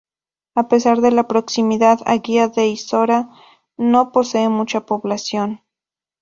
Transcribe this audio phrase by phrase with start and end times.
[0.55, 3.29] A pesar de la proximidad a Guía de Isora,
[3.77, 5.61] no posee mucha población.